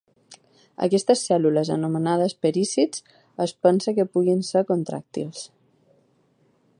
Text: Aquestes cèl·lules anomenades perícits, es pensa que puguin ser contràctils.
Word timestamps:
Aquestes 0.85 1.21
cèl·lules 1.27 1.69
anomenades 1.75 2.35
perícits, 2.47 3.05
es 3.47 3.55
pensa 3.67 3.95
que 3.99 4.09
puguin 4.17 4.41
ser 4.51 4.67
contràctils. 4.73 5.45